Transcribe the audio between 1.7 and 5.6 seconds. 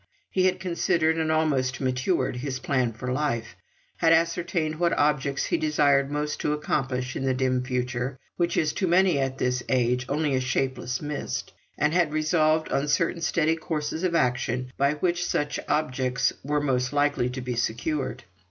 matured his plan for life; had ascertained what objects he